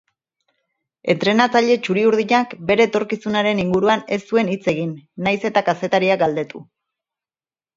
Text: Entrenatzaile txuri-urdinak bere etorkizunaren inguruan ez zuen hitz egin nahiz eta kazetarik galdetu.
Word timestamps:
Entrenatzaile 1.13 1.75
txuri-urdinak 1.87 2.55
bere 2.71 2.87
etorkizunaren 2.91 3.61
inguruan 3.65 4.01
ez 4.17 4.21
zuen 4.33 4.49
hitz 4.55 4.65
egin 4.75 4.97
nahiz 5.29 5.39
eta 5.51 5.65
kazetarik 5.69 6.19
galdetu. 6.25 6.65